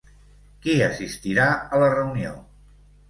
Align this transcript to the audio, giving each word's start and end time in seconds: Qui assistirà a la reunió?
Qui 0.63 0.77
assistirà 0.87 1.47
a 1.77 1.83
la 1.85 1.91
reunió? 1.95 2.33